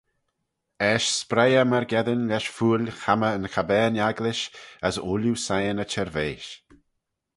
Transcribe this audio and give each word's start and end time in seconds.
Eisht 0.89 1.11
spreih 1.21 1.57
eh 1.61 1.69
myrgeddin 1.69 2.27
lesh 2.29 2.49
fuill 2.55 2.85
chammah 3.01 3.35
yn 3.37 3.51
cabbane-agglish, 3.53 4.45
as 4.87 4.95
ooilley 5.05 5.37
siyn 5.45 5.81
y 5.83 5.85
chirveish. 5.91 6.49